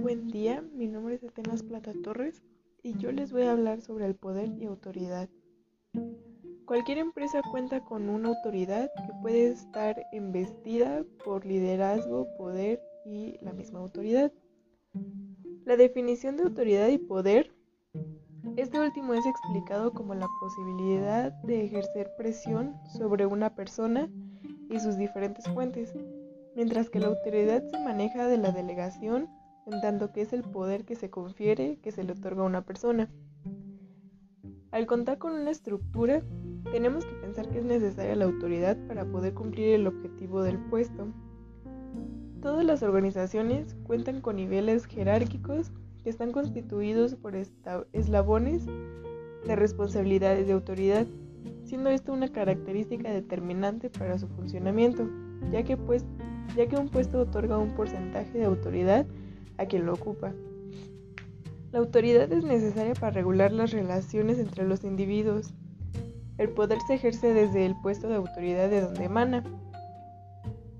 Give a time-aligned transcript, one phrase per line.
[0.00, 2.42] buen día, mi nombre es Atenas Plata Torres
[2.82, 5.28] y yo les voy a hablar sobre el poder y autoridad.
[6.64, 13.52] Cualquier empresa cuenta con una autoridad que puede estar embestida por liderazgo, poder y la
[13.52, 14.32] misma autoridad.
[15.66, 17.54] La definición de autoridad y poder,
[18.56, 24.08] este último es explicado como la posibilidad de ejercer presión sobre una persona
[24.70, 25.94] y sus diferentes fuentes,
[26.56, 29.28] mientras que la autoridad se maneja de la delegación
[29.66, 32.62] en tanto que es el poder que se confiere, que se le otorga a una
[32.62, 33.10] persona.
[34.70, 36.22] Al contar con una estructura,
[36.70, 41.08] tenemos que pensar que es necesaria la autoridad para poder cumplir el objetivo del puesto.
[42.40, 45.72] Todas las organizaciones cuentan con niveles jerárquicos
[46.02, 47.34] que están constituidos por
[47.92, 48.66] eslabones
[49.46, 51.06] de responsabilidades de autoridad,
[51.64, 55.08] siendo esto una característica determinante para su funcionamiento,
[55.50, 56.04] ya que, pues,
[56.56, 59.06] ya que un puesto otorga un porcentaje de autoridad
[59.60, 60.32] a quien lo ocupa.
[61.70, 65.52] La autoridad es necesaria para regular las relaciones entre los individuos.
[66.38, 69.44] El poder se ejerce desde el puesto de autoridad de donde emana.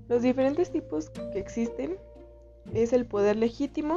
[0.09, 1.95] Los diferentes tipos que existen
[2.73, 3.95] es el poder legítimo,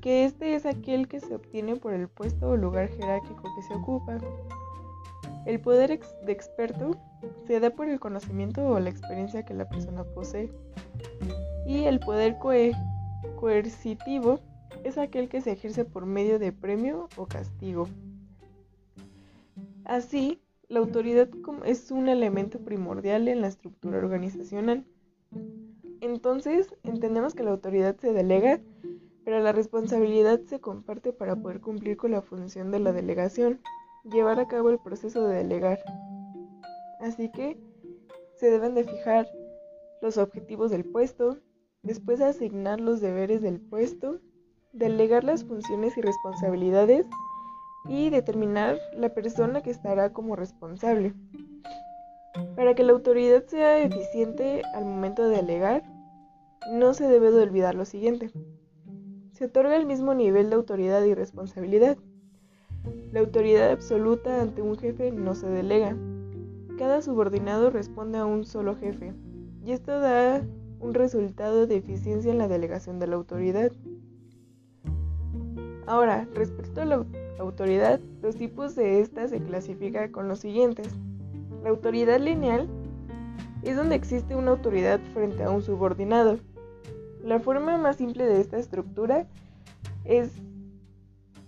[0.00, 3.74] que este es aquel que se obtiene por el puesto o lugar jerárquico que se
[3.74, 4.18] ocupa.
[5.46, 6.90] El poder de experto
[7.46, 10.52] se da por el conocimiento o la experiencia que la persona posee.
[11.66, 12.74] Y el poder coe
[13.36, 14.40] coercitivo
[14.84, 17.88] es aquel que se ejerce por medio de premio o castigo.
[19.84, 21.28] Así, la autoridad
[21.64, 24.84] es un elemento primordial en la estructura organizacional.
[26.00, 28.60] Entonces, entendemos que la autoridad se delega,
[29.24, 33.60] pero la responsabilidad se comparte para poder cumplir con la función de la delegación,
[34.04, 35.80] llevar a cabo el proceso de delegar.
[37.00, 37.58] Así que,
[38.36, 39.26] se deben de fijar
[40.00, 41.38] los objetivos del puesto,
[41.88, 44.20] después asignar los deberes del puesto,
[44.72, 47.06] delegar las funciones y responsabilidades
[47.88, 51.14] y determinar la persona que estará como responsable.
[52.56, 55.82] Para que la autoridad sea eficiente al momento de delegar,
[56.70, 58.30] no se debe de olvidar lo siguiente.
[59.32, 61.96] Se otorga el mismo nivel de autoridad y responsabilidad.
[63.12, 65.96] La autoridad absoluta ante un jefe no se delega.
[66.76, 69.14] Cada subordinado responde a un solo jefe.
[69.64, 70.42] Y esto da
[70.80, 73.72] un resultado de eficiencia en la delegación de la autoridad.
[75.86, 77.04] Ahora, respecto a la
[77.38, 80.88] autoridad, los tipos de esta se clasifican con los siguientes.
[81.62, 82.68] La autoridad lineal
[83.62, 86.38] es donde existe una autoridad frente a un subordinado.
[87.24, 89.26] La forma más simple de esta estructura
[90.04, 90.30] es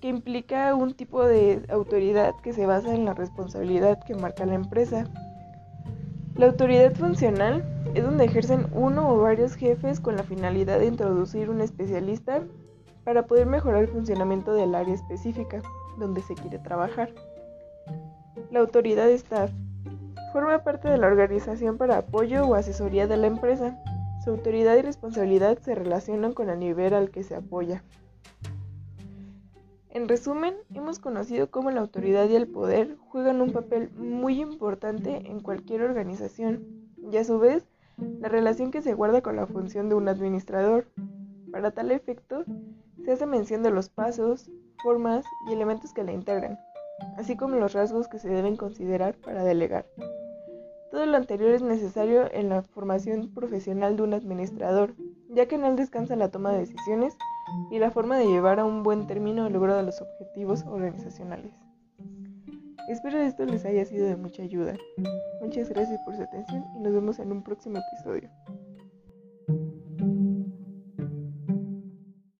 [0.00, 4.54] que implica un tipo de autoridad que se basa en la responsabilidad que marca la
[4.54, 5.04] empresa.
[6.40, 7.62] La autoridad funcional
[7.94, 12.44] es donde ejercen uno o varios jefes con la finalidad de introducir un especialista
[13.04, 15.60] para poder mejorar el funcionamiento del área específica
[15.98, 17.10] donde se quiere trabajar.
[18.50, 19.50] La autoridad staff
[20.32, 23.78] forma parte de la organización para apoyo o asesoría de la empresa.
[24.24, 27.84] Su autoridad y responsabilidad se relacionan con el nivel al que se apoya.
[29.92, 35.16] En resumen, hemos conocido cómo la autoridad y el poder juegan un papel muy importante
[35.28, 36.64] en cualquier organización
[37.10, 37.66] y a su vez
[38.20, 40.86] la relación que se guarda con la función de un administrador.
[41.50, 42.44] Para tal efecto,
[43.04, 44.48] se hace mención de los pasos,
[44.80, 46.56] formas y elementos que la integran,
[47.16, 49.86] así como los rasgos que se deben considerar para delegar.
[50.92, 54.94] Todo lo anterior es necesario en la formación profesional de un administrador,
[55.28, 57.16] ya que en él descansa la toma de decisiones
[57.71, 61.53] y la forma de llevar a un buen término el logro de los objetivos organizacionales.
[62.88, 64.77] Espero esto les haya sido de mucha ayuda.
[65.41, 68.28] Muchas gracias por su atención y nos vemos en un próximo episodio.